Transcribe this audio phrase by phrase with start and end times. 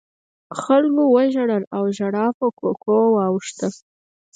[0.61, 3.67] خلکو وژړل او ژړا په کوکو واوښته.